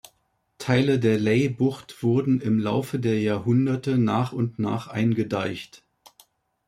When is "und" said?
4.33-4.57